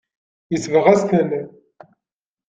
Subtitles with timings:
[0.51, 1.29] Yesbeɣ-as-ten.